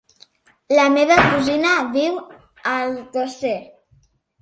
[0.75, 3.57] La meva cosina viu a Alcosser.